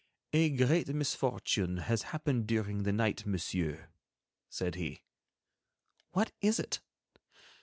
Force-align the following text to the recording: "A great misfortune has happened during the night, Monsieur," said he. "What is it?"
"A 0.33 0.49
great 0.49 0.87
misfortune 0.87 1.77
has 1.77 2.01
happened 2.09 2.47
during 2.47 2.81
the 2.81 2.91
night, 2.91 3.27
Monsieur," 3.27 3.89
said 4.49 4.73
he. 4.73 5.03
"What 6.13 6.31
is 6.41 6.57
it?" 6.59 6.79